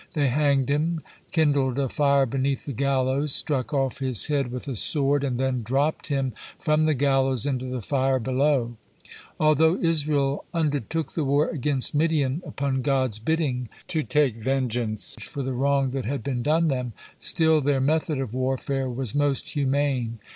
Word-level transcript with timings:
They 0.13 0.29
hanged 0.29 0.67
him, 0.67 1.01
kindled 1.31 1.77
a 1.77 1.87
fire 1.87 2.25
beneath 2.25 2.65
the 2.65 2.73
gallows, 2.73 3.31
struck 3.31 3.71
off 3.71 3.99
his 3.99 4.25
head 4.25 4.51
with 4.51 4.67
a 4.67 4.75
sword, 4.75 5.23
and 5.23 5.39
then 5.39 5.61
dropped 5.61 6.07
him 6.07 6.33
from 6.57 6.85
the 6.85 6.95
gallows 6.95 7.45
into 7.45 7.65
the 7.67 7.83
fire 7.83 8.17
below. 8.17 8.77
Although 9.39 9.77
Israel 9.77 10.43
undertook 10.55 11.13
the 11.13 11.23
war 11.23 11.49
against 11.49 11.93
Midian 11.93 12.41
upon 12.47 12.81
God's 12.81 13.19
bidding, 13.19 13.69
to 13.89 14.01
take 14.01 14.37
vengeance 14.41 15.17
for 15.21 15.43
the 15.43 15.53
wrong 15.53 15.91
that 15.91 16.05
had 16.05 16.23
been 16.23 16.41
done 16.41 16.67
them, 16.69 16.93
still 17.19 17.61
their 17.61 17.79
method 17.79 18.19
of 18.19 18.33
warfare 18.33 18.89
was 18.89 19.13
most 19.13 19.49
humane. 19.49 20.17